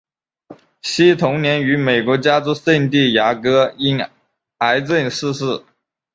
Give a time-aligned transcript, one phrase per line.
[0.81, 3.99] 惜同年于美国加州圣地牙哥因
[4.57, 5.63] 癌症逝世。